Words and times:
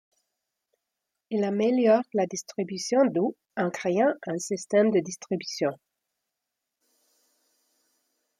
Il 1.29 1.43
améliore 1.43 2.01
la 2.15 2.25
distribution 2.25 3.05
d'eau 3.05 3.37
en 3.55 3.69
créant 3.69 4.11
un 4.25 4.39
système 4.39 4.89
de 4.89 4.99
distribution. 4.99 5.77